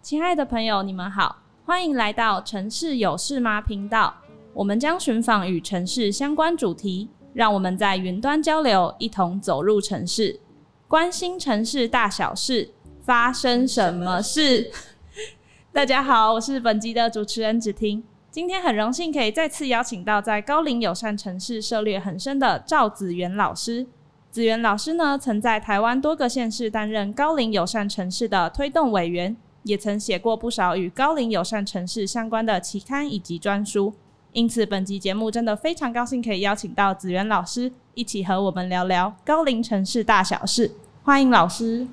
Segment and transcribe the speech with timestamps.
[0.00, 4.14] 亲爱的朋友，你们好，欢迎来到城市有事吗频道。
[4.54, 10.38] 我们将寻访与城市相关主题，让我们在云端交流，一同走入城市，
[10.86, 14.70] 关心城市大小事，发生什么事？
[15.72, 18.04] 大家好，我是本集的主持人芷婷。
[18.30, 23.88] 今天很荣幸可以再次邀请到在高龄友善城市涉猎很深的赵子元老师。
[24.30, 33.92] 子元老师呢，曾在台湾多个县市担任高龄友善城市的推动委员，也曾写过不少与高龄友善城市相关的期刊以及专书。
[34.32, 40.70] 因此，本集节目真的非常高兴可以邀请到子元老师一起和我们聊聊高龄城市大小事。
[41.02, 41.88] 欢迎老师。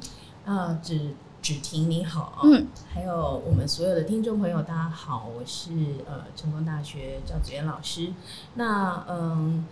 [0.45, 5.71] 啊，子芷婷你好，嗯，还有我们所有的听众朋友，大家好，我是
[6.07, 8.13] 呃成功大学赵子元老师。
[8.53, 9.65] 那嗯。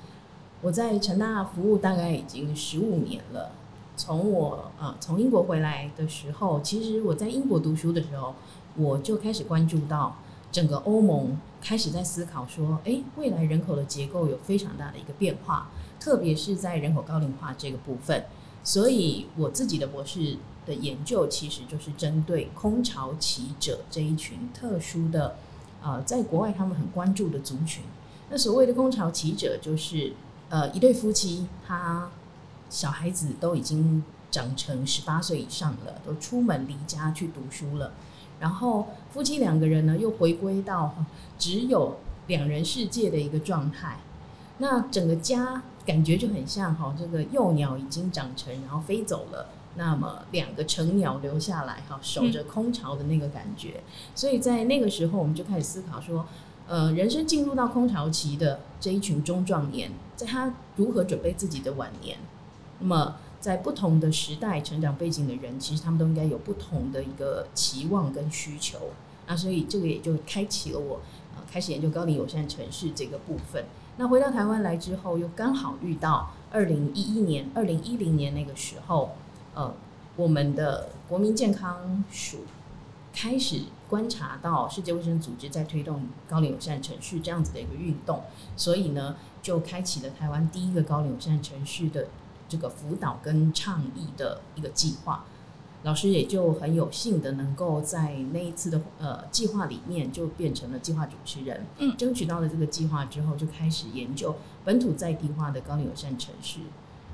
[0.65, 3.51] 我在成大服务大概已经十五年了。
[3.95, 8.33] 从我啊从英国回来的时候，其实我在英国读书的时候，
[8.75, 10.15] 我就开始关注到
[10.51, 18.25] 整个欧盟开始在思考说，哎，未来人口的结构有非常大的一个变化，特别是在人口高龄化这个部分。
[18.63, 20.35] 所以我自己的博士
[20.65, 25.35] 的研究其实就是针对空巢期者这一群特殊的，
[25.83, 27.83] 呃，在国外他们很关注的族群。
[28.31, 30.13] 那所谓的空巢期者就是。
[30.55, 32.09] 呃，一对夫妻，他
[32.69, 37.91] 小孩子都已经长成十八岁以上了，都出门离家去读书了。
[38.39, 40.95] 然后夫妻两个人呢，又回归到
[41.37, 43.97] 只有两人世界的一个状态。
[44.59, 49.49] 那整个家感觉就很像哈，这个幼鸟已经长成，然后飞走了。
[49.75, 53.83] 那么两个成鸟留下来哈，守着空巢的那个感觉。
[54.15, 56.25] 所以在那个时候，我们就开始思考说。
[56.67, 62.17] 呃，人生进入到空巢期的这一群中壮年，在他如何准备自己的晚年？
[62.79, 68.79] 那么，在不同的时代成长背景的人，其实他们都应该有不同的一个期望跟需求。
[69.27, 70.99] 那所以这个也就开启了我
[71.35, 73.65] 呃开始研究高龄友善城市这个部分。
[73.97, 79.11] 那回到台湾来之后，又刚好遇到二零一一年、二零一零年那个时候，
[79.53, 79.71] 呃，
[80.15, 82.39] 我们的国民健康署
[83.13, 83.61] 开始。
[83.87, 88.23] 观察到世界卫生组织在推动高龄友善城市这样子的一个运动，
[88.57, 92.07] 所以呢，就开启了台湾第一个高龄友善城市的
[92.49, 95.23] 这个辅导跟倡议的一个计划。
[95.83, 101.63] 老师也就很有幸的能够在那一次的呃计划里面就变成了计划主持人。
[101.77, 106.59] 嗯，争取到了这个计划之后，就开始研究本土在地化的高龄友善城市。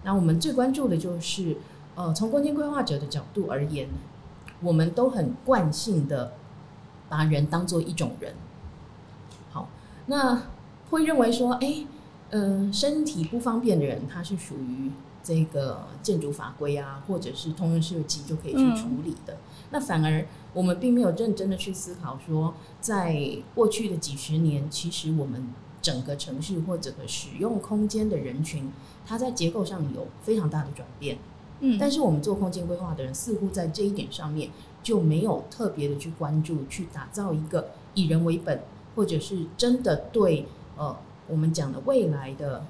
[0.04, 1.58] 那我们最关注的就是
[1.96, 3.90] 呃，从空间规划者的角度而言，
[4.62, 6.32] 我们都很惯性的。
[7.12, 8.34] 把人当做一种人，
[9.52, 9.68] 好，
[10.06, 10.44] 那
[10.90, 11.84] 会认为说，哎，
[12.30, 14.90] 嗯、呃，身体不方便的人，他是属于
[15.22, 19.34] 这个建筑法规啊，或者是通用设计就可以去处理的。
[19.34, 19.38] 嗯、
[19.72, 23.14] 那反而我们并没有认真的去思考说，在
[23.54, 25.50] 过去的几十年，其实我们
[25.82, 28.72] 整个城市或整个使用空间的人群，
[29.06, 31.18] 它在结构上有非常大的转变。
[31.60, 34.50] 嗯，但是我们做空间规划的人，似乎在这一点上面。
[34.84, 38.62] 就没有特别的去关注，去打造一个以人为本，
[38.96, 40.46] 或者是真的对
[40.78, 40.98] 呃
[41.28, 42.66] 我们讲的未来的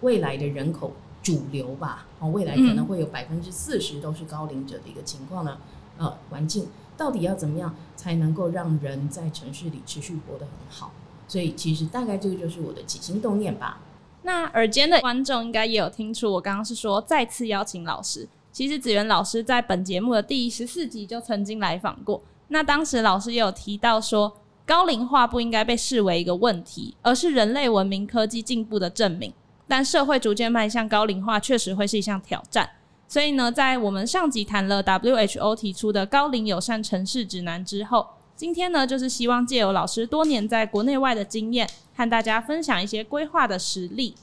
[0.00, 0.92] 未来的人口
[1.22, 5.58] 主流吧，哦，未来可能会有百分之四十都是高龄者的一个情况呢，
[5.98, 10.92] 呃，环境到底要怎么样才能够让人在城市里持续活得很好？
[11.26, 13.80] 所以其实大概这个就是我的起心动念吧。
[14.22, 18.28] 那耳尖的观众应该也有听出，我刚刚是说再次邀请老师。
[18.54, 24.32] 其实子元老师在本节目的第十四集就曾经来访过，那当时老师也有提到说，
[24.64, 29.32] 高龄化不应该被视为一个问题，而是人类文明科技进步的证明。
[29.66, 32.70] 但社会逐渐迈向高龄化，确实会是一项挑战。
[33.08, 44.14] 所以呢，在我们上集谈了 WHO 提出的高龄友善城市指南之后，今天呢，就是希望借由老师多年在国内外的经验，和大家分享一些规划的实例。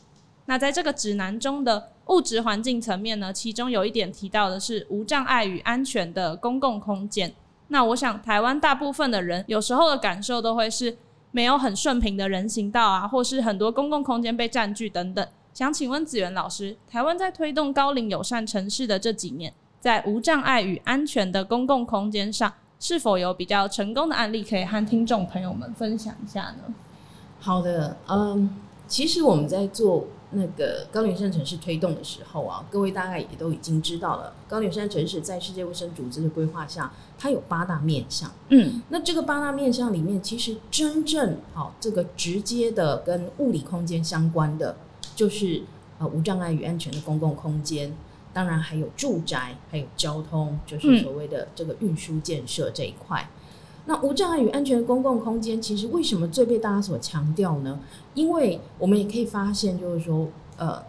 [0.46, 7.33] 那在这个指南中的物质环境层面呢，其中有一点提到的是无障碍与安全的公共空间。
[7.69, 10.97] 那我想台湾大部分的人有时候的感受都会是
[11.31, 15.25] 没有很顺平的人行道啊，或是很多公共空间被占据等等。
[15.53, 26.74] 想请问子元老师，台湾在推动高龄友善城市的这几年，在无障碍与安全的公共空间上，是否有比较成功的案例可以和听众朋友们分享一下呢？
[27.39, 30.06] 好的，嗯，其实我们在做。
[30.33, 34.33] 那个高龄生城市推动的时候啊，各位大概也都已经知道了。
[34.48, 38.31] 高龄生城市在世界卫生组织的规划下，它有八大面向。
[38.50, 44.78] 嗯，那这个八大面向里面，其实真正好这个直接的跟物理空间相关的，
[45.16, 45.63] 就是
[46.00, 47.94] 呃无障碍与安全的公共空间，
[48.31, 53.22] 当然还有住宅，还有交通，就是所谓的这个运输建设这一块。
[53.22, 53.40] 嗯、
[53.86, 57.80] 那无障碍与安全的公共空间，其实为什么最被大家所强调呢？
[58.13, 60.83] 因为我们也可以发现，就是说，呃，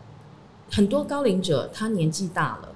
[0.71, 2.69] 很多高龄者他年纪大了，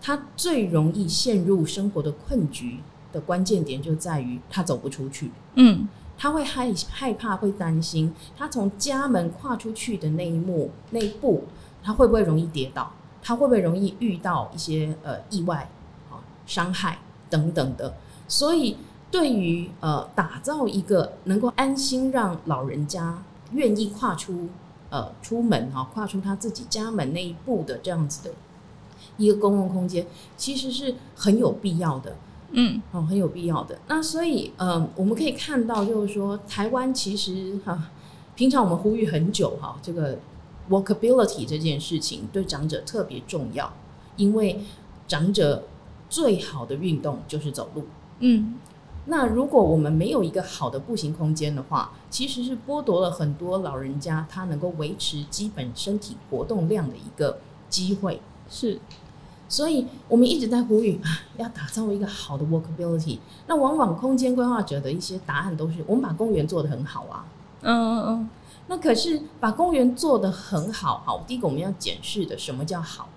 [0.00, 2.80] 他最容易陷入生活的困局
[3.12, 5.30] 的关键点就在于他走不出去。
[5.54, 5.88] 嗯。
[6.16, 11.42] 他会害害怕，会担心，他从家门跨出去的那一幕那一步，
[11.82, 12.92] 他会不会容易跌倒？
[13.20, 15.68] 他会不会容易遇到一些呃意外
[16.12, 17.92] 啊、伤害等等的？
[18.28, 18.76] 所以，
[19.14, 23.22] 对于呃打造一个能够安心让老人家
[23.52, 24.48] 愿意跨出
[24.90, 28.34] 呃出门哈、跨出他自己家门那一步的这样子的
[29.16, 30.04] 一个公共空间，
[30.36, 32.16] 其实是很有必要的。
[32.50, 33.78] 嗯，哦，很有必要的。
[33.86, 37.92] 那所以，嗯、呃，我们可以看到，就是说，台湾其实哈、啊，
[38.34, 40.18] 平常我们呼吁很久哈、啊，这个
[40.68, 43.72] walkability 这件事情对长者特别重要，
[44.16, 44.60] 因为
[45.06, 45.62] 长者
[46.10, 47.84] 最好的运动就是走路。
[48.18, 48.54] 嗯，
[49.06, 58.20] 那如果我们没有一个好的步行空间的话，其实是剥夺了很多老人家他能够维持基本身体活动量的一个机会。
[58.48, 58.80] 是。
[59.46, 63.18] 所以我们一直在呼吁啊，要打造一个好的 walkability。
[63.46, 67.26] 那往往空间规划者的一些答案都是：我们把公园做得很好啊。
[67.60, 68.30] 嗯嗯嗯。
[68.66, 73.08] 那可是把公园做得很好，好，第一个我们要检视的什么叫好？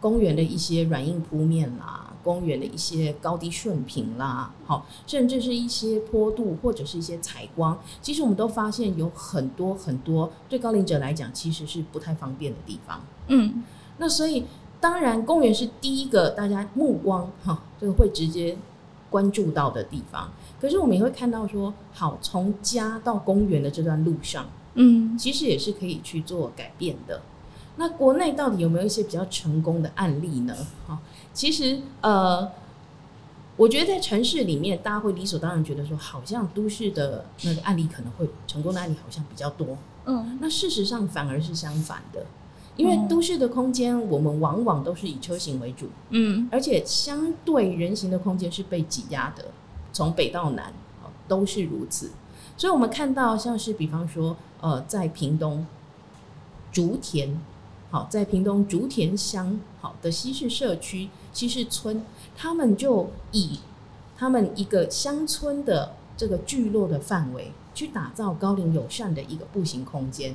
[0.00, 13.00] 公园的一些软硬铺面啦，公园的一些高低顺平啦，好，甚至是一些坡度或者是一些采光，其实我们都发现有很多很多对高龄者来讲其实是不太方便的地方。
[13.28, 13.62] 嗯，
[13.98, 14.44] 那所以。
[14.80, 18.56] 当然，公园是第一个大家目光哈，这个会直接
[19.10, 20.30] 关注到的地方。
[20.60, 27.20] 可是我们也会看到说，好，从家到公园的这段路上，嗯，其实也是可以去做改变的。
[27.74, 30.54] 那国内到底有没有一些比较成功的案例呢？
[30.86, 31.00] 哈，
[31.38, 32.50] 其实呃，
[33.56, 39.78] 我觉得在城市里面，大家会理所当然觉得说，好像都市的那个案例可能会成功的案例好像比较多。
[40.06, 42.26] 嗯，那事实上反而是相反的。
[42.74, 49.44] 因为都市的空间，我们往往都是以车型为主，嗯，而且相对人行的空间是被挤压的，
[49.92, 50.72] 从北到南，
[51.28, 52.10] 都是如此。
[52.56, 55.64] 所以，我们看到像是比方说，呃，在屏东
[56.72, 57.40] 竹田，
[57.90, 62.04] 好，在屏东竹田乡好的西势社区、西势村，
[62.36, 63.60] 他们就以
[64.16, 70.34] 他们一个乡村的这个聚落的范围，去打造高龄友善的一个步行空间，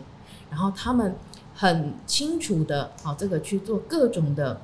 [0.50, 1.16] 然后他们。
[1.56, 4.60] 很清楚的，好，这个去做各种的，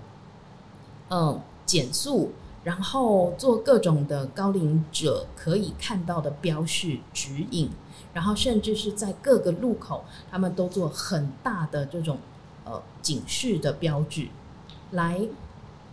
[1.10, 2.32] 嗯，减速，
[2.64, 7.70] 然后做各种的高龄者可以看到的标示指引，
[8.12, 12.18] 然后甚至是在各个路口，他们都做很大的这种
[13.02, 14.28] 警示的标志，
[14.92, 15.22] 来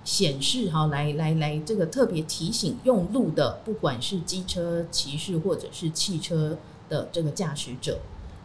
[0.05, 6.56] 显示哈，来来来，这个特别提醒用路的，不管是机车骑士或者是汽车
[6.88, 8.00] 的这个驾驶者，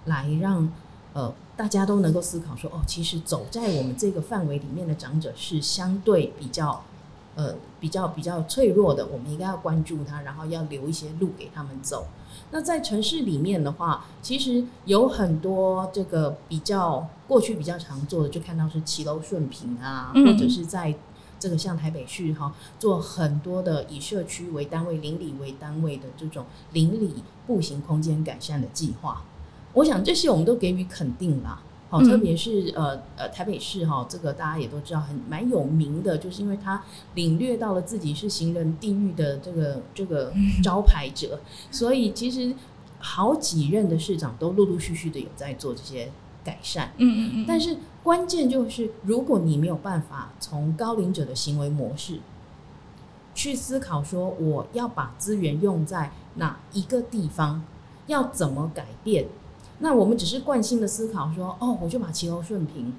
[0.05, 0.71] 来让
[1.13, 1.33] 呃。
[1.57, 6.83] 大家都能够思考说，哦，其实走在我们这个范围里面的长者是相对比较，
[7.35, 12.07] 呃，比较比较脆弱的，我们应该要关注他，然后要留一些路给他们走。
[12.51, 20.93] 那在城市里面的话，其实有很多这个比较过去比较常做的，就看到是骑楼顺平啊，或者是在
[21.39, 29.23] 这个像台北市哈，做很多的以社区为单位、邻里为单位的这种邻里步行空间改善的计划。
[29.73, 31.61] 我想这些我们都给予肯定啦，
[31.91, 36.81] 好，特别是呃呃台北市哈，这个大家也都知道很蛮有名的，就是因为他
[37.15, 40.31] 领略到了自己是行人地狱的这个这个
[40.63, 42.55] 招牌者，所以其实
[42.97, 46.09] 好几任的市长都陆陆续续的有在做这些
[46.45, 47.45] 改善，嗯嗯嗯。
[47.45, 52.19] 但是关键就是，如果你没有办法从高龄者的行为模式
[53.35, 57.61] 去思考，说我要把资源用在哪一个地方，
[58.07, 59.25] 要怎么改变？
[59.83, 62.93] 那我们只是惯性的思考说，哦，我就把骑楼顺平，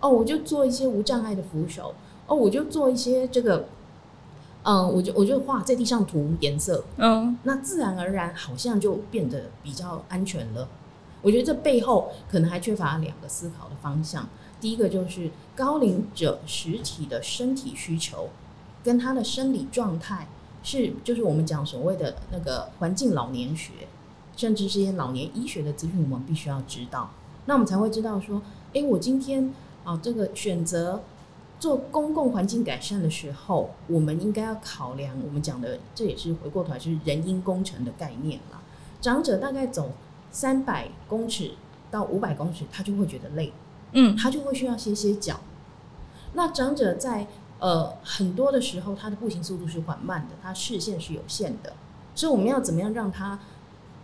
[0.00, 1.94] 哦，我就做一些无障碍的扶手，
[2.26, 3.68] 哦，我就做一些这个，
[4.64, 10.68] 嗯，我就我就画在地上涂颜色，嗯，那自然而然好像就变得比较安全了。
[11.22, 14.28] 我觉得这背后可能还缺乏两个思考的方向，
[14.60, 18.28] 第一个就是高龄者实体的身体需求
[18.82, 20.26] 跟他的生理状态
[20.64, 23.70] 是，就是我们讲所谓的那个环境老年学。
[24.36, 27.10] 甚至是一些老年医学的资讯，我们必须要知道，
[27.46, 29.52] 那我们才会知道说，哎，我今天
[29.84, 31.02] 啊，这个选择
[31.60, 38.60] 做公共环境改善的时候，我们应该要考量我们讲的，这也是回过头来就是人因工程的概念了。
[39.00, 39.92] 长者大概走
[40.30, 41.52] 三百公尺
[41.90, 43.52] 到五百公尺，他就会觉得累，
[43.92, 45.40] 嗯，他就会需要歇歇脚。
[46.32, 47.26] 那长者在
[47.60, 51.74] 呃很多的时候，他的步行速度是缓慢的，他视线是有限的，
[52.14, 53.38] 所以我们要怎么样让他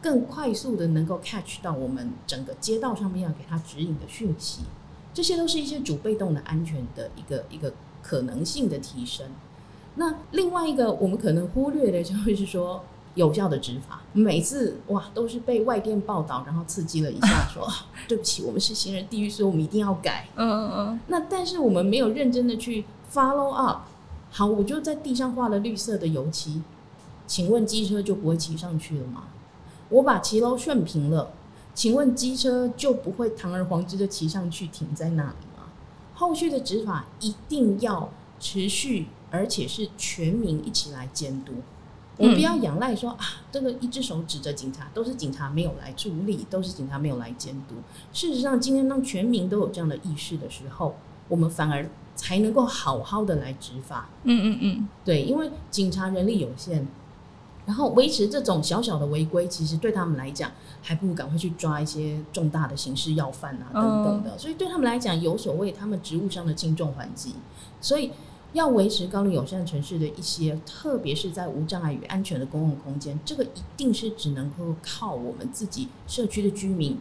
[0.01, 4.63] 更快速的能够 catch 到我们整个街道上面要给他指引的讯息？
[5.13, 9.27] 这些都是一些主被动的安全的一个一个可能性的提升。
[9.97, 12.83] 那另外一个我们可能忽略的就会是说
[13.17, 17.73] 有效的执法，每次哇都是被外电报道，然后刺激了一下说，说
[18.07, 20.29] 对不起，我们是行人地狱，所以我们一定要改。
[20.37, 21.01] 嗯嗯嗯。
[21.09, 23.81] 那但是我们没有认真的去 follow up。
[24.31, 26.63] 好，我就在地上画了绿色的油漆，
[27.27, 29.25] 请问机车就不会骑上去了吗？
[29.91, 31.31] 我把骑楼顺平了，
[31.75, 35.69] 请问机车就不会堂而皇之的骑上去停在那里吗？
[36.15, 39.07] 后续的执法一定要持续。
[39.33, 41.53] 而且是全民一起来监督，
[42.17, 43.19] 我们不要仰赖说啊，
[43.53, 47.77] 这个一只手指着警察，都是警察没有来处理，都是警察没有来监督。
[48.13, 50.97] 事实上，今天当全民都有这样的意识的时候，
[51.29, 54.09] 我们反而才能够好好的来执法。
[54.25, 56.89] 嗯嗯嗯，对，因为警察人力有限，
[57.71, 60.51] 然后维持这种小小的违规，其实对他们来讲，
[60.83, 64.37] 还不如赶快去抓一些重大的刑事要犯啊等等的。
[64.37, 67.35] 所以对他们来讲，有所谓他们职务上的轻重缓急。
[67.81, 68.11] 所以。
[68.53, 76.99] 要维持高龄友善城市的一些，特别是在无障碍与安全的公共空间，这个一定是只能够靠我们自己社区的居民，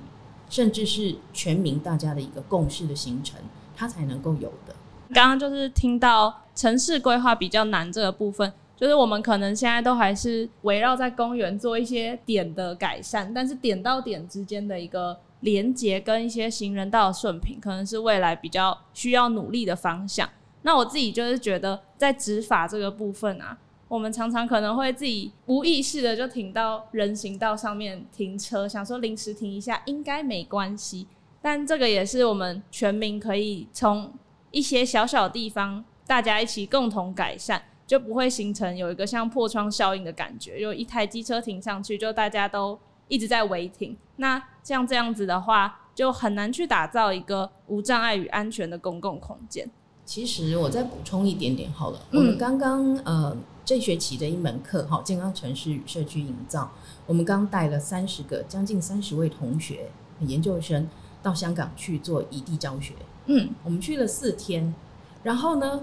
[0.47, 3.39] 甚至是全民大家的一个共识的形成，
[3.75, 4.75] 它才能够有的。
[5.11, 20.29] 刚刚就是听到城市规划比较难这个部分，就是我们可能现在都还是围绕在公园做一些点的改善，但是点到点之间的一个连接跟一些行人道的顺平，可能是未来比较需要努力的方向。
[20.61, 23.57] 那我自己就是觉得，在执法这个部分啊，
[23.89, 31.05] 我们常常可能会自己无意识的就停到人行道上面停车，想说临时停一下应该没关系。
[31.41, 34.13] 但这个也是我们全民可以从
[34.51, 42.77] 一些小小地方大家一起共同改善，就不会形成有一个像破窗效应的感觉，就一台机车停上去，就大家都
[43.07, 43.97] 一直在违停。
[44.17, 49.67] 那像这样子的话，就很难去打造一个无障碍与安全的公共空间。
[50.05, 56.71] 其实我再补充一点点好了，嗯、我们刚刚呃这学期的一门课哈，健康城市与社区营造，
[57.07, 60.87] 我们刚带了三十个将近三十位同学研究生
[61.23, 62.93] 到香港去做异地教学，
[63.25, 64.75] 嗯，我们去了四天，
[65.23, 65.81] 然后呢，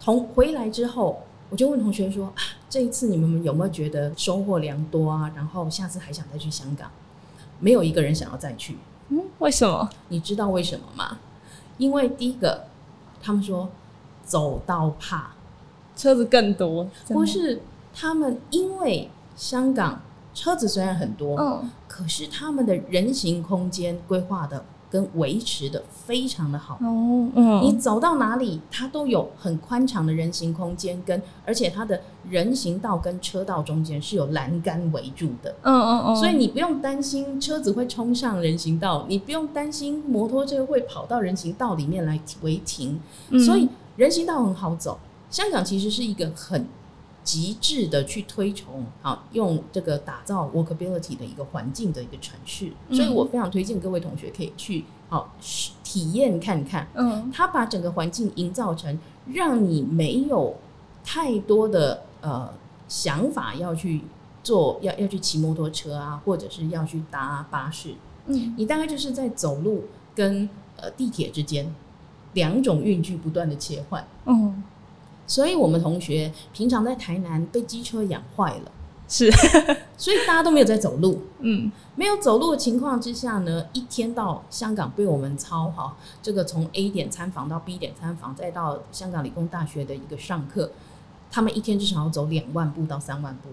[0.00, 5.32] 同回来之后，我就问同学说啊，这一次你们有没有觉得收获良多啊？
[5.34, 6.90] 然后下次还想再去香港？
[7.60, 8.76] 没有一个人想要再去，
[9.08, 9.88] 嗯，为什么？
[10.08, 11.18] 你知道为什么吗？
[11.78, 12.66] 因为第一个。
[13.22, 13.68] 他们说
[14.24, 15.32] 走到怕，
[15.96, 16.88] 车子更多。
[17.08, 17.60] 不是
[17.92, 20.00] 他们，因为香港
[20.32, 26.74] 车子虽然很多，嗯，可是他们的人行空间规划的跟维持的非常的好。
[26.74, 35.54] 哦，嗯，你走到哪里，它都有很宽敞的人行空间，跟而且它的人行道跟车道中间是有栏杆围住的。
[35.62, 43.00] 嗯嗯嗯，所以你不用担心车子会冲上人行道，你不用担心摩托车会跑到人行道里面来违停。
[43.30, 44.98] 嗯，所以人行道很好走。
[45.28, 46.64] 香港其实是一个很
[47.26, 55.34] 极致的去推崇，好用这个打造 workability 的一个环境的一个城市，所以我非常推荐各位同学可以去好
[55.82, 56.86] 体验看看。
[56.94, 58.96] 嗯，他把整个环境营造成
[59.34, 60.54] 让你没有
[61.02, 62.54] 太多的呃
[62.86, 64.02] 想法要去
[64.44, 67.94] 做，要要去骑摩托车啊，或者是要去搭巴士。
[68.26, 71.74] 嗯，你大概就是在走路跟呃地铁之间
[72.34, 74.06] 两种运具不断的切换。
[74.26, 74.62] 嗯。
[75.26, 78.70] 所以，我们同学平常在台南被机车养坏了，
[79.08, 79.30] 是，
[79.98, 81.20] 所以大家都没有在走路。
[81.40, 90.70] 嗯，没有走路的情况之下呢，一天到香港被我们操哈，这个从 A 点参访到 B 点参访，再到香港理工大学的一个上课，
[91.30, 93.48] 他们一天至少要走两万步到三万步，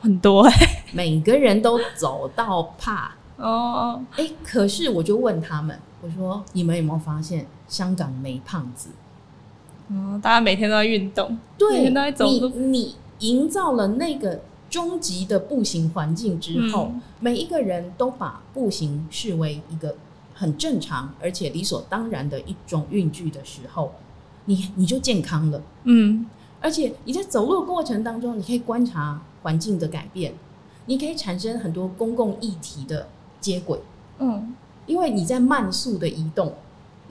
[0.00, 4.02] 很多哎、欸，每个人都走到怕 哦。
[4.12, 8.88] 哎、欸，可是我就问他们，我说你们有没有发现香港没胖子？
[9.92, 12.48] 嗯，大家每天都在运动，对，每天都在走路。
[12.54, 19.96] 你你营造了那个终极的步行环境之后，嗯，每一个人都把步行视为一个
[20.32, 23.92] 很正常而且理所当然的一种运具的时候，
[24.44, 25.60] 你你就健康了。
[25.82, 26.24] 嗯，
[26.60, 30.32] 而且你在走路过程当中，你可以观察环境的改变，
[30.86, 33.08] 你可以产生很多公共议题的
[33.40, 33.80] 接轨。
[34.20, 34.54] 嗯，
[34.86, 36.54] 因为你在慢速的移动。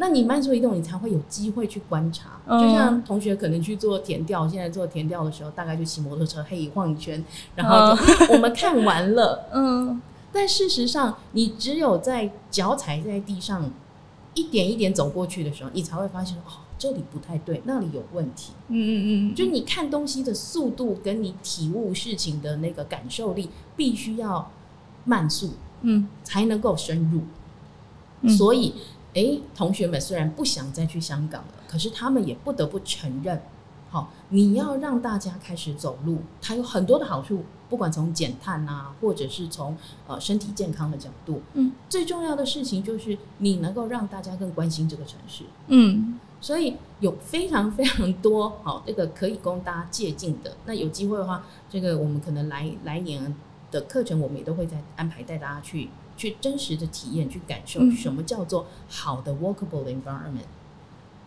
[0.02, 2.40] 那你慢速移动，你才会有机会去观察。
[2.48, 7.96] 嗯、就像同学可能去做田调，现在做田调的时候，大概就骑摩托车嘿晃一圈，然后
[8.34, 9.46] 我们看完了。
[9.54, 10.02] 嗯，
[10.32, 13.70] 但事实上，你只有在脚踩在地上
[14.34, 18.54] 一点一点走过去的时候，你才会发现哦，这里不太对，那里有问题。
[18.70, 24.50] 嗯嗯嗯，就你看东西的速度跟你体悟事情的那个感受力，必须要
[25.04, 27.22] 慢速，嗯，才能够深入。
[28.22, 28.74] 嗯、所以，
[29.14, 33.42] 哎，同学们虽然不想再去香港了，可是他们也不得不承认，
[33.90, 37.44] 好，你要让大家开始走路，它有很多的好处。
[37.70, 50.58] 不管从减碳啊，或者是从呃身体健康的角度，嗯，最重要的事情就是你能够让大家更关心这个城市，嗯，所以有非常非常多好这个可以供大家借鉴的。
[50.66, 53.36] 那有机会的话，这个我们可能来来年
[53.72, 60.48] 的课程，我们也都会在安排带大家去去真实的体验，去感受什么叫做好的 walkable environment。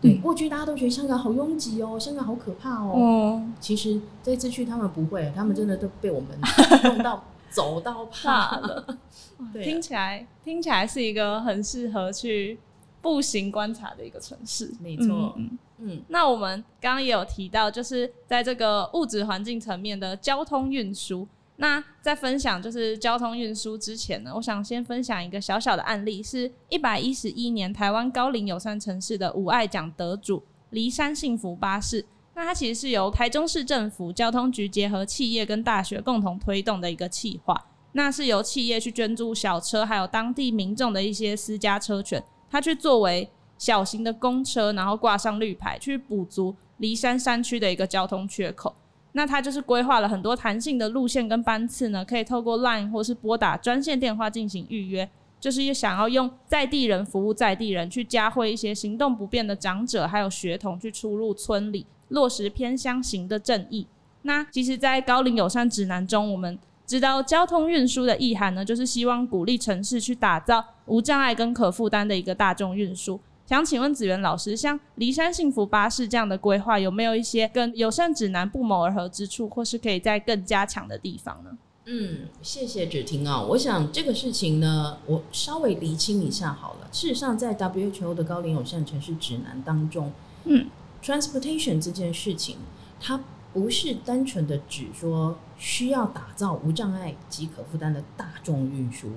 [0.01, 2.93] 对，过去大家都觉得香港好拥挤哦，香港好可怕哦。
[2.95, 6.29] 嗯，其实这次去他们不会，他们真的都被我们
[6.83, 8.97] 弄到走到怕了。
[9.53, 12.59] 对，听起来听起来是一个很适合去
[13.01, 14.69] 步行观察的一个城市。
[14.81, 16.01] 没错，嗯嗯。
[16.09, 21.25] 那我们刚刚也有提到，就是在这个物质环境层面的交通运输。
[21.63, 32.05] 那在分享就是交通运输之前呢，我想先分享一个小小的案例，是一百一十一年台湾高龄友善城市的五爱奖得主离山幸福巴士。
[32.35, 37.67] 那它其实是由台中市政府交通局结合企业跟大学共同推动的一个企划。
[37.93, 48.75] 那是由企业去捐助小车，还有当地民众的一些私家车权，它去作为小型的公车，然后挂上绿牌，去补足离山山区的一个交通缺口。
[49.13, 63.87] 那它就是规划了很多弹性的路线跟班次呢，可以透过 LINE 或是拨打专线电话进行预约，就是想要用在地人服务在地人，去加惠一些行动不便的长者还有学童去出入村里，落实偏乡行的正义。
[64.23, 73.19] 那其实，在高龄友善指南中，我们知道交通运输的意涵呢，就是希望鼓励城市去打造无障碍跟可负担的一个大众运输。
[73.53, 81.51] 想请问子源老师，像骊山幸福巴士这样的规划，有没有一些跟友善指南不谋而合之处，或是可以在更加强的地方呢？
[81.85, 83.39] 嗯，谢谢芷婷啊。
[83.43, 86.87] 我想这个事情呢，我稍微厘清一下好了。
[86.91, 90.11] 事实上，在 WHO 的高龄友善城市指南当中，
[90.45, 90.65] 嗯
[91.03, 92.57] ，transportation 这件事情，
[92.99, 93.19] 它
[93.53, 99.11] 不是单纯的指说需要打造无障碍及可负担的大众运输。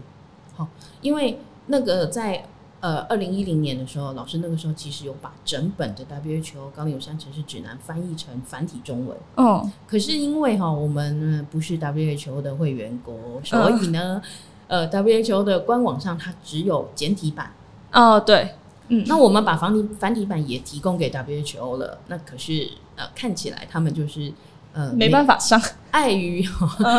[0.55, 0.69] 好，
[1.01, 2.47] 因为那个在
[2.81, 9.17] 呃，二零一零年的时候，老师那个时候其实有把整本的 WHO 高龄友善城市指南翻译成繁体中文。
[9.37, 14.21] 哦，可是因为哈，我们不是 WHO 的会员国，所以呢，
[14.69, 17.53] 呃，WHO 的官网上它只有简体版。
[17.93, 18.51] 哦，对，
[18.89, 24.33] 嗯，那我们把繁体繁体版也提供给 WHO 了，那可是呃，看起来他们就是。
[24.77, 25.59] 呃，没办法上，
[25.91, 26.43] 碍于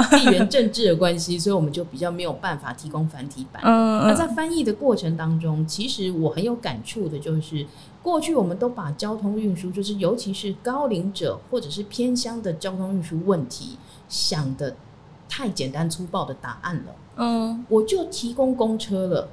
[0.09, 3.61] 地缘政治的关系，所以我们就比较没有办法提供繁体版。
[3.63, 7.63] 嗯，那在翻译的过程当中，其实我很有感触的，就是
[8.01, 13.77] 过去我们都把交通运输，就是尤其是高龄者或者是偏乡的交通运输问题，
[14.09, 14.75] 想的
[15.29, 16.95] 太简单粗暴的答案了。
[17.17, 19.29] 嗯，我就提供公车了，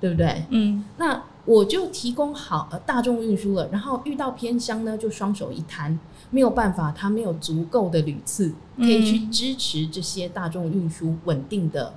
[0.00, 0.44] 对不对？
[0.50, 5.98] 嗯，那我就提供好呃大众运输了，然后遇到偏乡呢，就双手一摊。
[6.32, 11.92] 没有办法，他没有足够的旅次可以去支持这些大众运输稳定的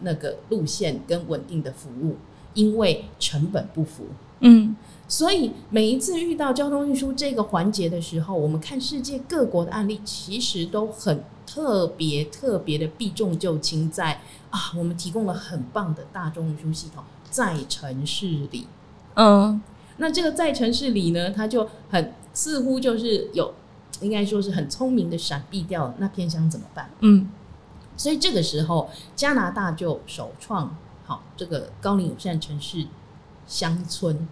[0.00, 2.16] 那个路线跟稳定的服务，
[2.52, 4.04] 因为成本不符。
[4.40, 4.76] 嗯，
[5.08, 18.66] 所以每一次遇到交通运输这个环节的时候，我们看世界各国的案例，其实都很特别特别的避重就轻在，在啊，我们提供了很棒的大众运输系统在城市里。
[19.14, 19.60] 嗯，
[19.98, 23.54] 那这个在城市里呢，他就很似乎就是有。
[24.00, 26.88] 应该说是很聪明的闪避掉了，那偏乡怎么办？
[27.00, 27.28] 嗯，
[27.98, 32.86] 所以这个时候加拿大就首创好这个高龄友善城市
[33.46, 34.26] 乡村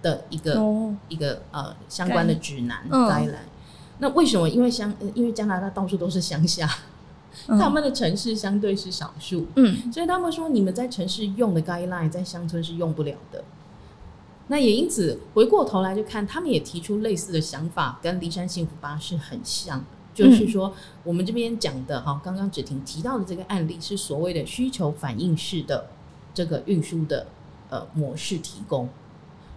[0.00, 3.40] 的一个、哦、一个呃相关的指南该来。
[3.98, 4.48] 那为什么？
[4.48, 6.66] 因为乡因为加拿大到处都是乡下，
[7.48, 13.44] 嗯、他们的城市相对是少数，嗯，所以他们说你们在城市用的 guideline 在乡村是用不了的。
[14.52, 25.86] 那也因此回过头来就看，他们也提出类似的想法，跟骊山幸福巴士很像，就是说我们这边讲的哈，刚刚芷婷提到的这个案例是所谓的需求反应式的
[26.34, 27.26] 这个运输的
[27.70, 28.90] 呃模式提供，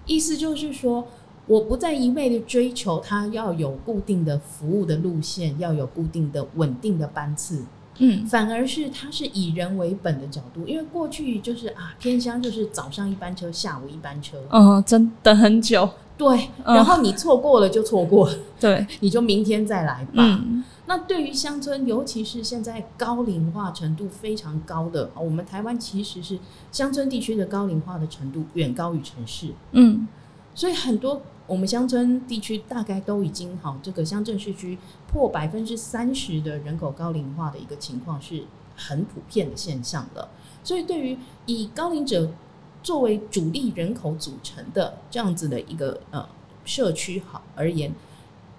[0.05, 1.05] 意思就是说，
[1.45, 7.65] 我不再一味的追求它要有固定的服务的路线，要有固定的稳定的班次。
[7.99, 18.29] 嗯，反而是它是以人为本的角度，因为过去就是啊，偏乡就是早上一班车，下午一班车，嗯，真等很久，对，然后你错过了就错过。
[18.29, 20.23] 了， 对，你就明天再来吧。
[20.23, 26.37] 嗯，那对于乡村，尤其是现在高龄化程度非常高的，我们台湾其实是
[26.71, 29.49] 乡村地区的高龄化的程度远高于城市。
[29.71, 30.07] 嗯，
[30.53, 34.77] 所以很多我们乡村地区大概都已经好，这个乡镇市区
[35.07, 38.43] 破百分之三十的人口高龄化的一个情况是
[38.75, 40.29] 很普遍的现象了。
[40.63, 42.31] 所以对于以高龄者
[42.81, 46.27] 作为主力人口组成的这样子的一个呃
[46.63, 47.93] 社区好而言，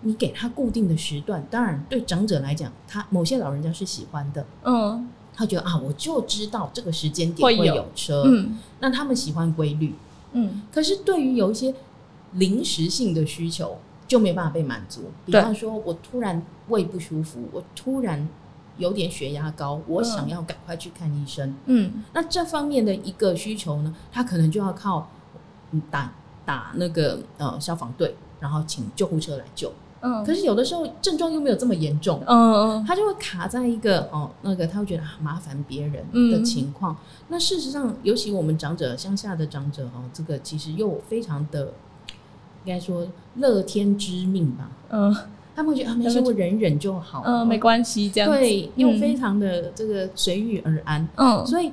[0.03, 9.94] 你给他固定的时段，当然对长者来讲，他某些老人家是喜欢的，嗯，他觉得啊，我就知道这个时间点会有车，嗯，那他们喜欢规律，
[10.33, 11.75] 嗯，可是对于有一些
[12.37, 13.77] 临时性的需求
[14.09, 18.27] 就没办法被满足，比方说我突然胃不舒服，我突然。
[18.79, 21.55] 有点血压高，我想要赶快去看医生。
[21.64, 25.09] 嗯，那这方面的一个需求呢，他可能就要靠
[25.90, 26.12] 打
[26.44, 29.72] 打那个呃消防队，然后请救护车来救。
[30.03, 32.22] 嗯，可是有的时候症状又没有这么严重。
[32.27, 36.92] 嗯嗯，他就会卡在一个哦，那个他会觉得麻烦别人的情况。
[36.92, 36.96] 嗯、
[37.29, 41.72] 那事实上，尤其我们长者乡下的长者哦，这个其实又非常的应
[42.66, 44.70] 该说乐天知命吧。
[44.90, 45.16] 嗯。
[45.57, 51.72] 他们会觉得啊，没事，我忍忍就好，嗯、呃，没关系，这样对，又非常的这个随遇而安，嗯，所以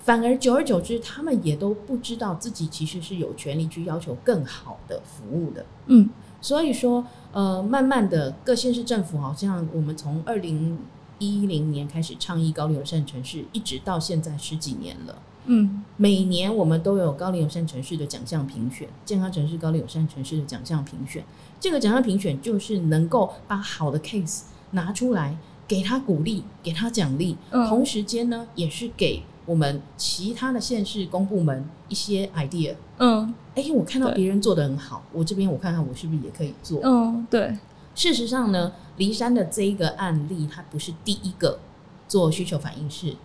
[0.00, 6.08] 反而久而久之，他们也都不知道自己其实是有权利去要求更好的服务的，嗯，
[6.40, 10.78] 所以说，呃，慢慢的各县市政府好像我们从二零
[11.18, 15.14] 一零年开始倡议高龄友善城市，一直到现在十几年了。
[15.50, 21.24] 嗯，每年我们都有高龄友善城市的奖项评选，健康城市、高龄友善城市的奖项评选。
[21.58, 27.36] 这个奖项评选就是能够把好的 case 拿出来，给他鼓励，给他奖励。
[27.50, 32.74] 嗯，同时间呢，也是给我们其他的县市公部门一些 idea。
[32.98, 36.80] 嗯，哎，我看到别人做的很好，我这边我看看我是不是也可以做。
[36.84, 37.56] 嗯，对。
[37.94, 41.58] 事实上呢，骊山的这一个案例，它不是第一个
[42.06, 43.16] 做需求反应式。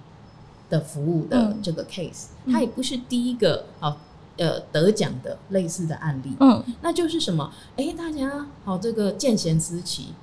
[0.74, 3.96] 的服务的这个 case，嗯，它也不是第一个好
[4.38, 7.54] 呃得奖的类似的案例，嗯，那就是什么？
[7.78, 10.16] 哎，大家好，这个见贤思齐，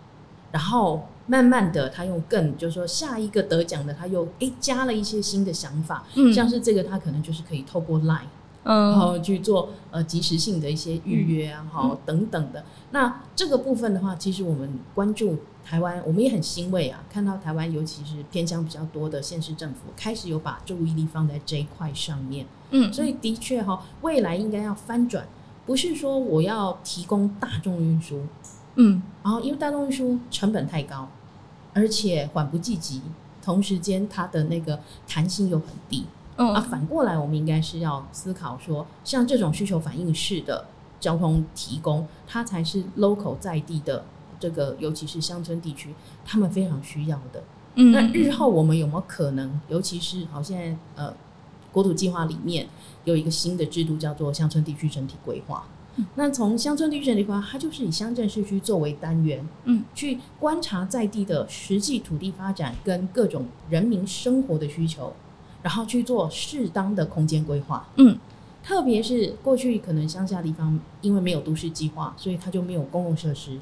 [0.51, 8.23] 然后慢慢的，他用更就是说下一个得奖的，他又哎加了一些新的想法，嗯，像是这个，他可能就是可以透过 Line，
[8.65, 12.65] 嗯，然后去做呃及时性的一些预约啊，好，嗯，等等的。
[12.91, 15.39] 那这个部分的话，其实我们关注。
[15.65, 25.27] 台湾，我们也很欣慰啊，看到台湾尤其是偏乡比较多的县市政府开始有把注意力放在这一块上面，嗯，所以的确哈，未来应该要翻转，
[25.67, 28.23] 不是说我要提供大众运输，
[28.75, 31.09] 嗯，然后因为大众运输成本太高，
[31.73, 33.03] 而且缓不济急，
[33.43, 36.53] 同时间它的那个弹性又很低，嗯。
[36.53, 40.67] 啊，反过来我们应该是要思考说，像这种需求反应式的
[40.99, 44.05] 交通提供，它才是 local 在地的。
[44.41, 47.45] 这个尤其是乡村地区，他们非常需要的。
[47.77, 49.61] 嗯，那日后我们有没有可能？
[49.69, 51.15] 尤其是好，现在呃，
[51.71, 52.67] 国土计划里面
[53.05, 55.65] 有一个新的制度，叫做乡村地区整体规划。
[55.97, 65.13] 嗯，那从乡村地区整体规划，它就是以乡镇市区作为单元，嗯，去观察在地的实际土地发展跟各种人民生活的需求，
[65.63, 67.89] 然后去做适当的空间规划。
[67.97, 68.19] 嗯，
[68.65, 73.61] 特别是过去可能乡下地方因为没有都市计划，所以它就没有公共设施。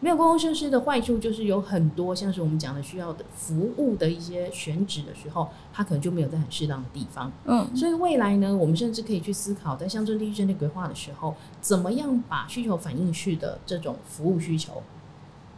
[0.00, 7.32] 没有公共设施的坏处就是有很多像是我们讲的需要的服务的一些选址的时候，它可能就没有在很适当的地方。
[7.44, 14.82] 嗯，所以未来呢，我们甚至可以去思考，在乡村地区整体规划的时候，怎么样把需求反应式的这种服务需求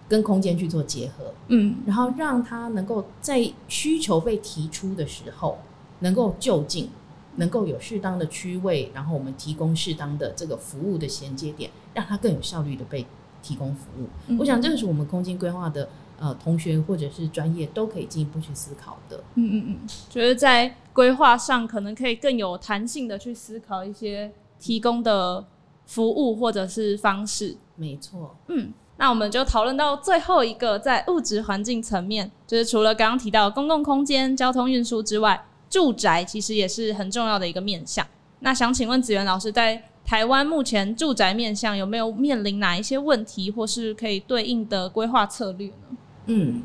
[0.08, 1.34] 跟空间去做结合。
[1.48, 5.58] 嗯，然后让它能够在需求被提出的时候，
[5.98, 6.88] 能够就近，
[7.36, 13.04] 能够有适当的区位，然后我们提供适当的这个服务的衔接点，让它更有效率的被。
[13.42, 19.22] 提供服务，嗯，我想这个是我们空间规划的呃同学或者是专业都可以进一步去思考的。
[19.34, 25.44] 嗯嗯嗯，觉得在规划上可能可以更有弹性的去思考一些提供的
[25.86, 27.56] 服务或者是方式。
[27.76, 38.06] 没错，嗯，那我们就讨论到最后一个，在物质环境层面，就是除了刚刚提到公共空间、交通运输之外，住宅其实也是很重要的一个面向。
[38.40, 39.84] 那想请问子源老师在。
[40.04, 45.96] 台湾目前住宅面向有没有面临哪一些问题，或是可以对应的规划策略呢？
[46.26, 46.62] 嗯，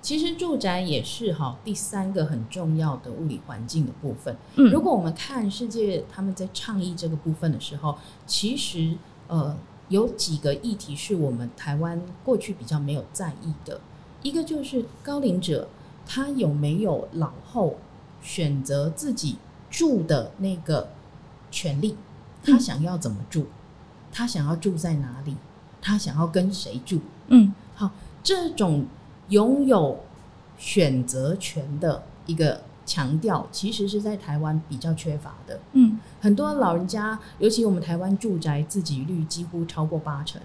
[0.00, 4.34] 其实住宅也是哈第三个很重要的物理环境的部分。
[4.54, 7.96] 嗯，如果我们看世界他们在倡议这个部分的时候，
[8.26, 8.96] 其实
[9.28, 9.56] 呃
[9.88, 13.80] 有几个议题是我们台湾过去比较没有在意的，
[14.22, 15.68] 一个就是高龄者
[16.06, 17.76] 他有没有老后
[18.22, 19.36] 选择自己
[19.70, 20.88] 住的那个
[21.50, 21.96] 权利。
[22.46, 23.46] 他想要怎么住？
[24.12, 25.36] 他想要住在哪里，
[25.82, 27.00] 他想要跟谁住。
[27.28, 27.90] 嗯，好，
[28.22, 28.86] 这种
[29.28, 30.00] 拥有
[30.56, 35.60] 选择权的一个强调，其实是在台湾比较缺乏的。
[35.72, 40.40] 嗯，很多老人家，尤其我们台湾住宅自给率几乎超过八成，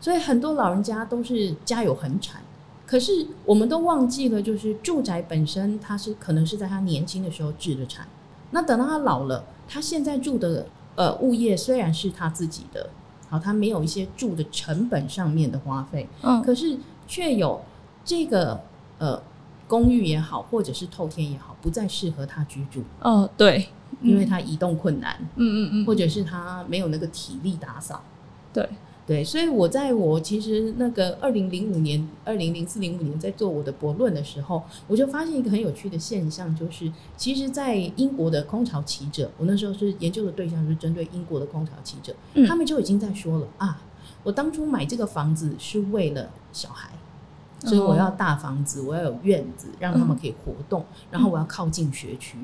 [0.00, 2.42] 所以很多老人家都是家有恒产。
[2.84, 8.06] 可是我们都忘记了，就是住宅本身，它是可能是在他年轻的时候置的产。
[8.50, 12.90] 那等到他老了，他现在住的呃物业虽然是他自己的，
[13.30, 17.62] 好，他没有一些住的成本上面的花费，嗯，可是却有
[18.04, 18.60] 这个
[18.98, 19.22] 呃
[19.68, 22.82] 公寓也好，或者是透天也好，不再适合他居住。
[23.00, 23.68] 哦，对，
[24.00, 28.02] 嗯，因为他移动困难，嗯嗯嗯，或者是他没有那个体力打扫，
[28.52, 28.68] 对。
[29.06, 43.80] 对，所以我在我其实那个二零零五年、二零零四零五年在做我的博论的时候，我就发现一个很有趣的现象，就是其实，在英国的空巢期者，我那时候是研究的对象是针对英国的空巢期者，嗯，他们就已经在说了啊，
[44.24, 46.90] 我当初买这个房子是为了小孩，
[47.60, 52.36] 所以我要大房子，我要有院子，让他们可以活动，嗯，然后我要靠近学区，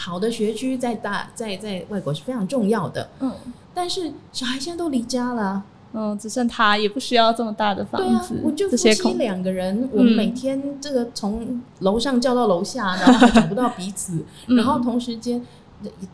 [0.00, 3.30] 好的学区在大在在外国是非常重要的，嗯。
[3.74, 8.34] 但是小孩现在都离家了，啊，嗯，只剩他也不需要这么大的房子。
[8.34, 15.40] 对啊，我就夫妻两个人，我们每天这个从楼上叫到楼下，然后还找不到彼此， 嗯，然后同时间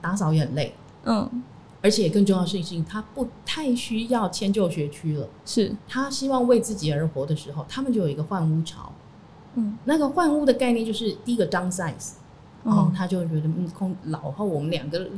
[0.00, 1.42] 打扫也很累，嗯，
[1.80, 5.74] 而且更重要的事情，他不太需要迁就学区了，是。
[5.88, 8.92] 他希望为自己而活的时候，他们就有一个换屋潮，
[9.54, 12.12] 嗯，那个换屋的概念就是第一个 downsize，
[12.64, 15.08] 嗯，哦，他就觉得嗯空老后我们两个。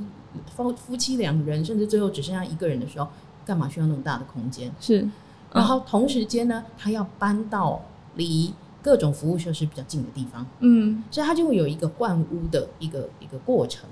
[0.55, 3.09] 夫夫妻两人，甚至最后只剩下一个人的时候，
[3.47, 4.71] 干嘛需要那么大的空间？
[4.79, 5.09] 是，
[5.53, 7.81] 然后同时间呢，他要搬到
[8.15, 13.89] 离各种服务设施比较近的地方，嗯，所以他就会有一个换屋的一个一个过程。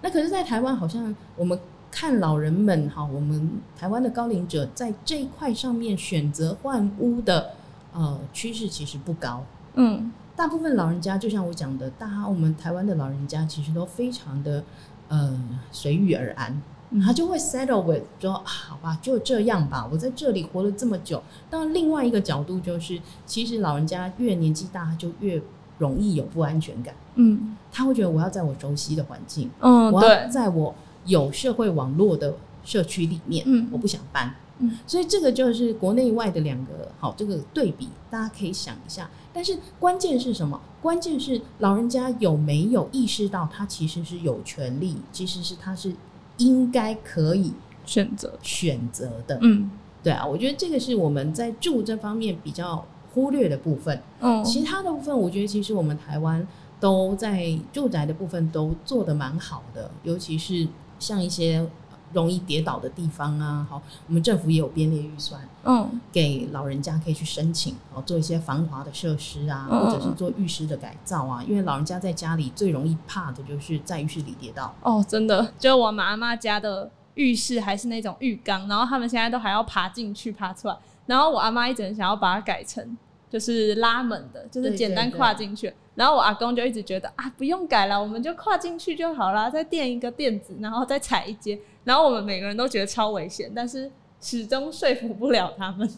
[0.00, 1.56] 那可是，在台湾好像我们
[1.90, 7.50] 看老人们哈，我们台湾的高龄者在这一块上面选择换屋的
[7.92, 14.64] 呃趋势其实不高，嗯，大部分老人家就像我讲的，大我们台湾的老人家其实都非常的。
[15.06, 15.38] 呃，
[15.70, 16.62] 随遇而安，
[17.04, 19.86] 他就会 settle with 说，好吧，就这样吧。
[19.92, 21.22] 我在这里活了这么久。
[21.50, 25.40] 但，另外一个角度就是，其实老人家越年纪大，他就越
[25.76, 26.94] 容易有不安全感。
[27.16, 32.34] 嗯，他会觉得我要在我熟悉的环境，嗯，我要在我有社会网络的
[32.64, 34.34] 社区里面，嗯，我不想搬。
[34.58, 39.10] 嗯，所以这个就是国内外的两个好这个对比，大家可以想一下。
[39.32, 40.60] 但是关键是什么？
[40.80, 45.92] 关键是老人家有没有意识到，他其实是有权利，其实是他是
[46.36, 47.52] 应该可以
[47.84, 49.38] 选择选择的。
[49.42, 49.70] 嗯，
[50.04, 54.00] 对啊，我觉得这个是我们在住这方面比较忽略的部分。
[54.20, 56.46] 嗯，其他的部分，我觉得其实我们台湾
[56.78, 60.68] 都在住宅的部分都做得蛮好的，尤其是
[61.00, 61.68] 像一些。
[62.14, 74.74] 容易跌倒的地方啊，好，我们政府也有编列预算，嗯，给老人家可以去申请，哦，做一些防滑的设施啊，嗯，或者是做浴室的改造啊，因为老人家在家里最容易怕的就是在浴室里跌倒。
[74.82, 82.96] 哦，真的，就我妈妈家的浴室还是那种浴缸，然后他们现在都还要爬进去爬出来，然后我阿妈一直很想要把它改成
[83.34, 85.74] 就是拉门的，就是简单跨进去。
[85.96, 91.58] 然后我阿公就一直觉得啊，不用改了，我们就跨进去就好了，再垫一个垫子，然后再踩一阶。
[91.82, 95.90] 然后我们每个人都觉得超危险，但是始终说服不了他们。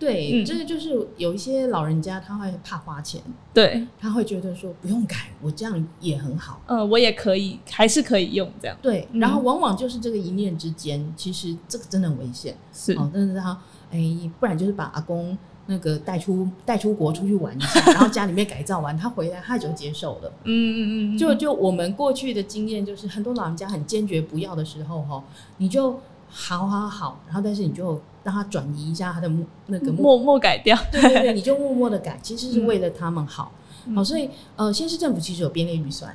[0.00, 3.22] 对，这、嗯、个就是有一些老人家他会怕花钱，
[3.54, 6.60] 对，他会觉得说不用改，我这样也很好。
[6.66, 8.76] 嗯，我也可以，还是可以用这样。
[8.82, 12.56] 对，然后往往就是这个一念之间，其实这个真的很危险。
[12.72, 13.56] 是，哦，但是他
[13.92, 15.38] 哎，不然就是把阿公。
[15.70, 20.32] 那个带出带出国出去玩一下，然后家里面改造完，他回来他就接受了。
[20.42, 25.22] 嗯嗯嗯，就就我们过去的经验，就是很多老人家很坚决不要的时候，哈，
[25.58, 29.30] 你就好好好，然后但是你就让他转移一下他的
[29.66, 33.52] 那个默默改掉，对对对，你就默默的改，其实是为了他们好。
[33.86, 36.12] 嗯、好，所以呃，先市政府其实有编列预算。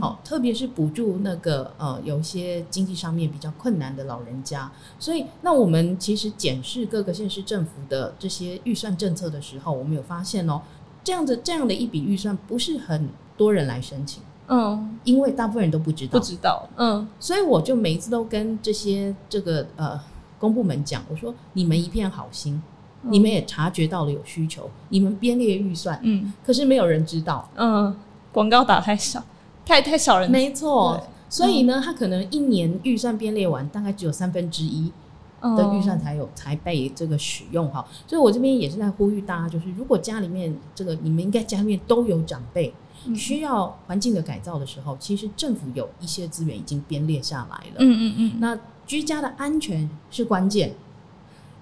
[0.00, 10.62] 好，特别是补助那个呃，有一些经济上面比较困难的老人家，所以那我们其实检视各个县市政府的这些预算政策的时候，我们有发现哦，
[11.04, 20.00] 这样子这样的一笔预算不是很多人来申请，嗯，因为大部分人都不知道，不知道，嗯，所以我就每一次都跟这些这个呃
[20.38, 22.60] 公部门讲，我说你们一片好心，
[23.02, 27.94] 嗯，你们也察觉到了有需求，你们编列预算，嗯，可是没有人知道，嗯，
[28.32, 29.22] 广告打太少。
[29.64, 34.92] 太太少人，没错，所以呢，他可能一年预算编列完，大概只有三分之一
[35.40, 37.86] 的预算才有才被这个使用哈。
[38.06, 42.72] 所以我这边也是在呼吁大家，就是如果家里面这个你们应该家里面都有长辈
[43.14, 47.76] 需要环境的改造的时候，其实政府有一些资源已经编列下来了。
[47.78, 48.32] 嗯嗯嗯。
[48.38, 50.74] 那居家的安全是关键，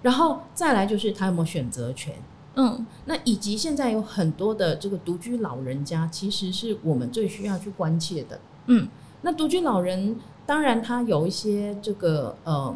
[0.02, 2.14] 然后再来就是他有没有选择权。
[2.54, 8.38] 嗯，那以及现在有很多的这个独居老人家，其实是我们最需要去关切的。
[8.66, 8.88] 嗯，
[9.22, 12.74] 那独居老人当然他有一些这个呃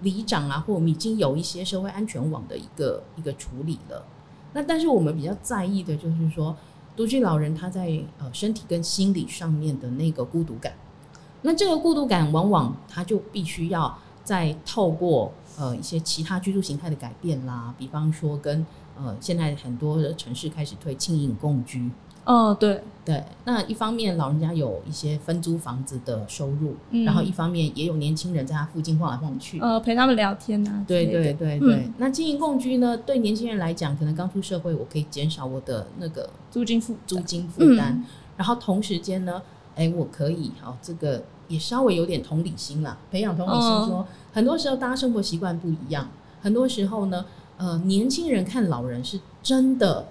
[0.00, 4.04] 里长啊，或我们已经有一些社会安全网的一个一个处理了。
[4.54, 6.56] 那但是我们比较在意的就是说，
[6.96, 10.72] 独居老人他在呃身体跟心理上面的那个孤独感。
[11.42, 18.64] 那这个孤独感往往他就必须要再透过呃一些其他居住形态的改变啦，比方说跟
[18.96, 21.90] 呃，现在很多的城市开始推轻盈共居。
[22.24, 23.24] 哦，对对。
[23.44, 30.84] 那一方面，老人家有一些分租房子的收入，嗯、然后一方面也有年轻人在他附近晃来晃去，呃，陪他们聊天啊。
[30.86, 31.74] 对对对对。
[31.74, 38.04] 嗯、那经营共居呢，对年轻人来讲，可能刚出社会，我可以减少我的那个租金负租金负担，嗯、
[38.36, 39.42] 然后同时间呢，
[39.74, 46.08] 哎，我可以好这个也稍微有点同理心啦，培养同理心说，说、哦、很多时候大家生活习惯不一样，
[46.40, 47.24] 很多时候呢。
[47.62, 50.08] 呃，年轻人看老人是真的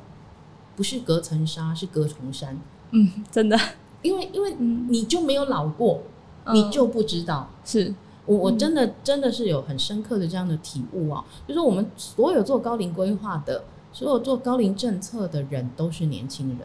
[0.78, 2.58] 不是隔层纱，是隔重山。
[2.92, 3.60] 嗯，真的，
[4.02, 6.00] 因为因为你就没有老过，
[6.46, 7.50] 嗯、你就不知道。
[7.66, 7.94] 是
[8.26, 16.60] 我我真的真的是有很深刻的这样的体悟啊，就是我们所有做高龄规划的，所有做高龄政策的人都是年轻人。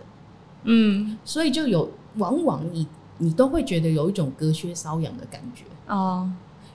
[0.62, 2.86] 嗯，所以就有往往你
[3.18, 6.30] 你都会觉得有一种隔靴搔痒的感觉哦。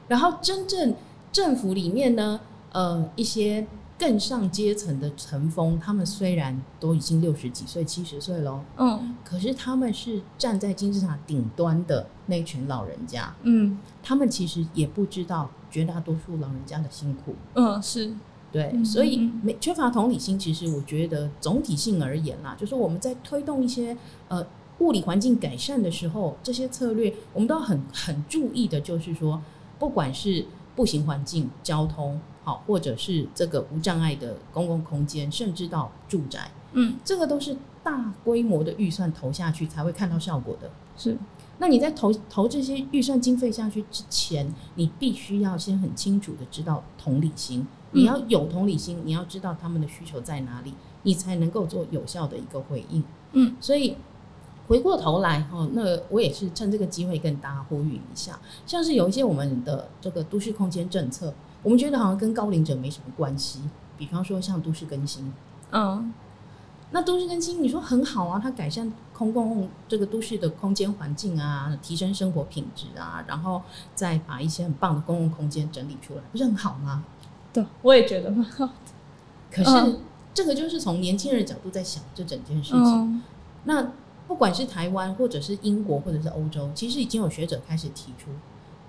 [0.10, 0.94] 然后真正
[1.32, 2.42] 政府里面呢，
[2.74, 3.66] 呃，一些。
[4.02, 18.12] 更上阶层的层峰，他们虽然都已经六十几岁、七十岁了，嗯，可是他们是站在金字塔顶端的那群老人家，嗯，他们其实也不知道绝大多数老人家的辛苦，嗯，是。
[18.52, 20.38] 对，嗯、所以没缺乏同理心。
[20.38, 23.96] 其实我觉得总体性而言啦，就是我们在推动一些
[24.30, 24.44] 呃
[24.80, 29.40] 物理环境改善的时候，这些策略我们都要很很注意的，就是说，
[29.78, 30.44] 不管是
[30.76, 32.20] 步行环境、交通。
[32.44, 40.70] 好，或者是这个无障碍的公共空间，甚至到住宅，嗯，这个都是大规模的预算投下去才会看到效果的。
[40.98, 41.16] 是，
[41.60, 50.74] 那你在投投这些预算经费下去之前，你必须要先很清楚的知道同理心，你要有同理心，你要知道他们的需求在哪里，
[51.04, 53.04] 你才能够做有效的一个回应。
[53.34, 53.96] 嗯，所以
[54.68, 61.32] 回过头来，哈，那我也是趁这个机会跟大家呼吁一下，像是有一些我们的这个都市空间政策。
[61.64, 63.62] 我们觉得好像跟高龄者没什么关系，
[63.98, 65.32] 比方说像都市更新，
[65.72, 66.12] 嗯，
[66.90, 73.62] 那都市更新你说很好啊，它改善公共这个都市的空间环境啊，提升生活品质啊，然后
[73.94, 77.06] 再把一些很棒的公共空间整理出来，不是很好吗？
[77.54, 78.74] 对，我也觉得蛮好的。
[79.52, 80.00] 可是
[80.34, 82.82] 这个就是从年轻人的角度在想这整件事情。
[82.84, 83.22] 嗯，
[83.66, 83.92] 那
[84.28, 88.32] 不管是台湾或者是英国或者是欧洲，其实已经有学者开始提出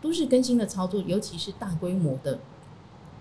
[0.00, 2.38] 都市更新的操作，尤其是大规模的。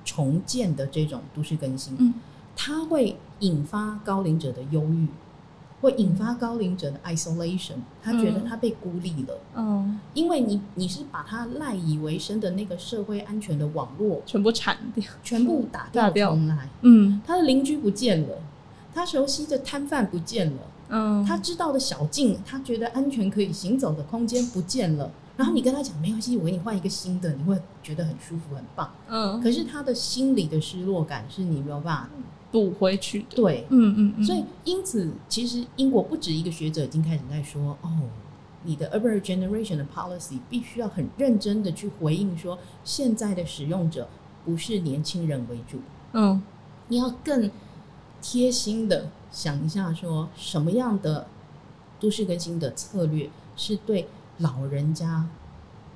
[0.04, 2.14] 重建的这种都市更新，嗯，
[2.56, 5.08] 它会引发高龄者的忧郁，
[5.82, 18.38] 会引发高龄者的 isolation，他觉得他被孤立了，嗯，因为你你是把他赖以为生的那个社会安全的网络全部铲掉，全部打掉重来，嗯，他的邻居不见了，
[18.94, 20.60] 他熟悉的摊贩不见了，
[20.90, 25.12] 嗯，他知道的小径，他觉得安全可以行走的空间不见了。
[25.42, 28.94] 然后你跟他讲没关系，我给你换一个新的，你会觉得很舒服、很棒。
[29.08, 32.10] 嗯，可是他的心里的失落感是你没有办法
[32.52, 33.36] 补回去的。
[33.38, 34.24] 对，嗯嗯嗯。
[34.24, 37.90] 所以因此，其实英国不止一个学者已经开始在说，哦，
[38.66, 44.08] 你的 urban regeneration 的 policy 必须要很认真的去回应说，现在的使用者
[44.46, 45.80] 不是年轻人为主。
[46.14, 46.40] 嗯，
[46.90, 47.50] 你要更
[48.22, 51.26] 贴心的想一下，说什么样的
[52.00, 53.28] 都市更新的策略
[53.58, 54.08] 是对。
[54.42, 55.28] 老人家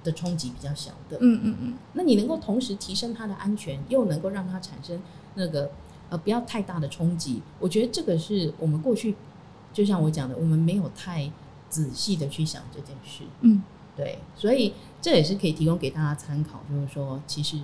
[0.04, 5.02] 的冲击比较小的，嗯嗯嗯，那你能够同时提升他的安全，又能够让他产生
[5.34, 5.72] 那个
[6.10, 9.16] 呃不要太大的冲击，我觉得这个是我们过去
[9.74, 11.32] 就像我讲的，我们没有太
[11.70, 13.64] 仔细的去想这件事，嗯，
[13.96, 17.60] 对，所以这也是可以提供给大家参考，就是说，其实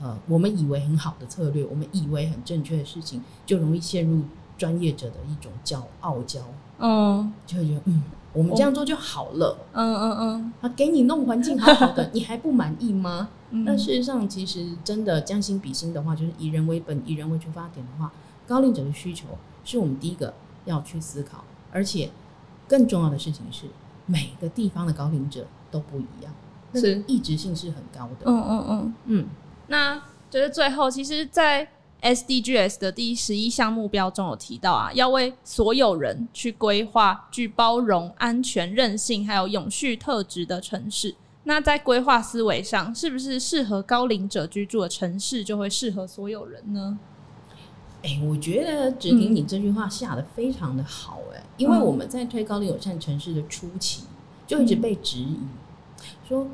[0.00, 4.22] 呃我们以为很好的策略，我们以为很正确的事情，就容易陷入
[4.58, 6.42] 专业者的一种骄傲娇，
[6.78, 8.02] 嗯，就会觉得嗯。
[8.36, 9.56] 我们这样做就好了。
[9.72, 13.30] 嗯嗯嗯，啊，给你弄环境好好的，你还不满意吗？
[13.50, 18.12] 嗯、但事实上，其实真的将心比心的话，就是以人为本，以人为出发点的话，
[18.46, 19.26] 高龄者的需求
[19.64, 20.34] 是我们第一个
[20.66, 21.42] 要去思考。
[21.72, 22.10] 而且
[22.68, 23.66] 更重要的事情是，
[24.06, 26.32] 每个地方的高龄者都不一样，
[26.74, 28.26] 是异质性是很高的。
[28.26, 29.26] 嗯嗯嗯嗯，
[29.68, 31.66] 那就是最后，其实，在
[32.02, 41.14] SDGs 的第十一项目标中有提到啊，要为所有人去规划具包容、安全、韧性还有永续特质的城市。
[41.44, 46.98] 那在规划思维上，是不是适合高龄者居住的城市就会适合所有人呢？
[48.02, 54.04] 哎、欸，我觉得只听你这句话下得非常的好、欸，哎、嗯，因为我们在推高龄友善城市的初期，
[54.46, 55.48] 就一直被质疑，嗯、
[56.28, 56.46] 说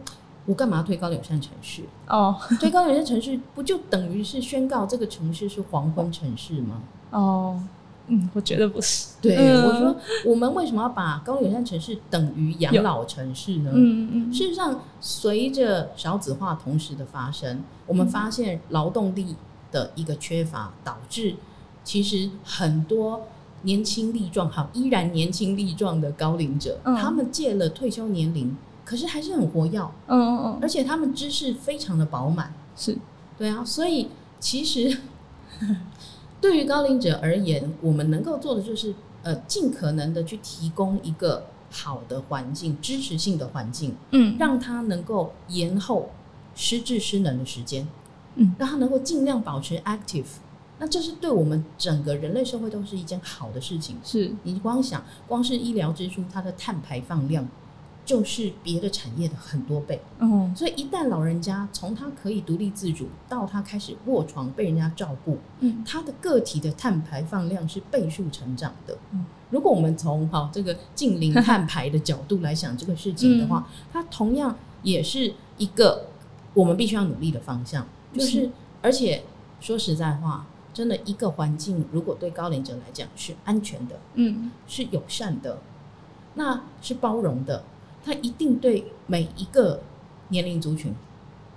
[0.46, 1.82] 我干嘛推高龄友善城市？
[2.08, 6.82] 哦，推高龄友善城市不就等于是宣告这个城市是黄昏城市吗？
[7.10, 7.62] 哦。
[8.08, 9.10] 嗯，我觉得不是。
[9.22, 13.70] 对，嗯、我说我们为什么要把高龄友善城市等于养老城市呢？
[13.72, 14.34] 嗯嗯。
[14.34, 19.36] 事实上，随着少子化同时的发生，我们发现劳动力
[19.70, 21.36] 的一个缺乏，导致
[21.84, 23.22] 其实很多
[23.62, 29.78] 年轻力壮、好依然年轻力壮的高龄者，嗯、他们借了退休年龄，可是还是很活跃。
[30.06, 30.58] 嗯嗯嗯。
[30.60, 32.52] 而且他们知识非常的饱满。
[32.76, 32.96] 是。
[33.38, 34.08] 对啊，所以
[34.38, 34.98] 其实。
[36.40, 46.10] 对于高龄者而言，我们能够做的就是，呃，尽可能的去提供一个好的环境，支持性的环境，嗯，让他能够延后
[46.56, 47.86] 失智失能的时间，
[48.34, 50.24] 嗯，让他能够尽量保持 active，
[50.80, 53.96] 那这是对我们整个人类社会都是一件好的事情。
[54.02, 57.46] 是你光想，光是医疗支出，它的碳排放量。
[58.04, 68.98] 就是别的产业的很多倍，嗯，所以一旦老人家从他可以独立自主到他开始卧床被人家照顾，嗯，他的个体的碳排放量是倍数成长的。
[69.12, 76.08] 嗯，如果我们从好这个近零碳排的角度来想这个事情的话， 嗯，它同样也是一个
[76.54, 77.86] 我们必须要努力的方向。
[78.12, 78.50] 就是，是
[78.82, 79.22] 而且
[79.60, 80.44] 说实在话，
[80.74, 85.60] 真的一个环境如果对高龄者来讲是安全的，嗯，是友善的，
[86.34, 87.62] 那是包容的。
[88.04, 89.80] 它一定对每一个
[90.28, 90.94] 年龄族群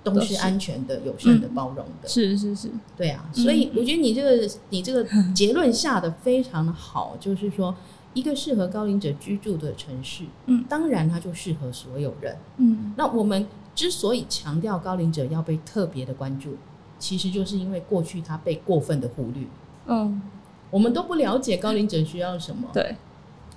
[0.04, 2.08] 都是安全的、友善的、包容的。
[2.08, 3.28] 是是是，对啊。
[3.32, 7.74] 所以我觉得你这个你这个结论下的非常的好，就是说，
[8.14, 12.36] 一个适合高龄者居住的城市，嗯，当然它就适合所有人。
[12.58, 16.56] 嗯，那我们之所以强调高龄者要被特别的关注，
[16.98, 19.44] 其实就是因为过去他被过分的忽略。
[19.86, 20.22] 嗯，
[20.70, 22.68] 我们都不了解高龄者需要什么。
[22.72, 22.94] 对，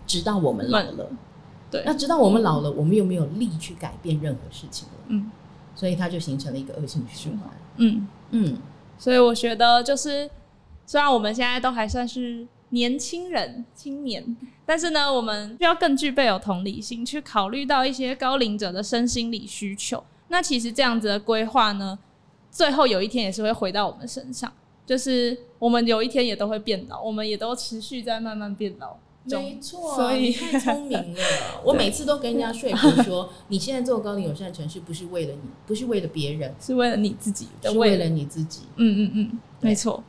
[0.08, 1.10] 直到我们老了。
[1.72, 4.94] 对，那直到我们老了，我们又没有力去改变任何事情了。
[5.08, 5.30] 嗯，
[5.76, 7.50] 所以它就形成了一个恶性循环。
[7.78, 8.58] 嗯嗯，
[8.98, 10.30] 所以我觉得就是，
[10.86, 20.04] 虽然我们现在都还算是年轻人、青年，但是呢，我们需要更具备有同理心，去考虑到一些高龄者的身心理需求。
[20.30, 21.98] 那其实这样子的规划呢，
[22.52, 24.52] 最后有一天也是会回到我们身上，
[24.86, 28.98] 就是我们有一天也都会变老，我们也都持续在慢慢变老。
[29.38, 31.22] 没错，所以你太聪明了。
[31.64, 38.62] 我每次都跟人家说服说，你现在做高龄友善城市不是为了你，不是为了别人，是为了你自己，是为了你自己。
[38.78, 40.04] 嗯嗯嗯，没错。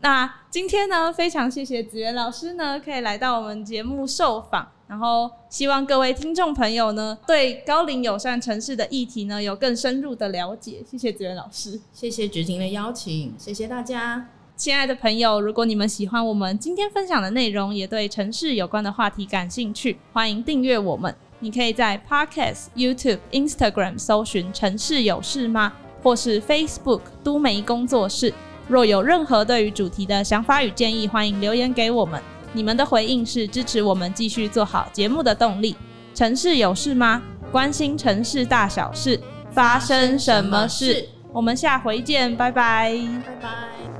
[0.00, 10.82] 那今天呢，非常谢谢子媛老师呢，可以来到我们节目受访，然后希望各位听众朋友呢，对高龄友善城市的议题呢，有更深入的了解。
[10.90, 14.28] 谢谢子媛老师，谢谢芷婷的邀请，谢谢大家。
[14.56, 21.12] 亲爱的朋友，如果你们喜欢我们今天分享的内容，也对城市有关的话题感兴趣，欢迎订阅我们。
[21.40, 28.32] 你可以在 Podcast、YouTube、Instagram 搜寻“城市有事吗”或是 Facebook 都媒工作室。
[28.68, 32.22] 若有任何对于主题的想法与建议，欢迎留言给我们。
[32.52, 35.74] 你们的回应是支持我们继续做好节目的动力。
[36.14, 37.20] 城市有事吗？
[37.50, 41.08] 关心城市大小事，发生什么事？
[41.32, 42.94] 我们下回见，拜拜，
[43.26, 43.91] 拜拜。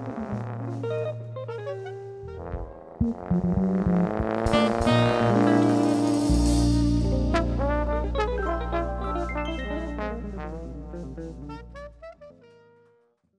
[3.02, 3.61] Thank you.